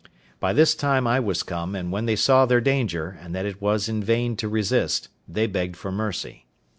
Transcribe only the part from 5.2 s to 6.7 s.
they begged for mercy.